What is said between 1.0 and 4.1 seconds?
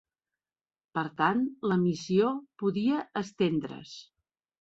tant, la missió podia estendre's.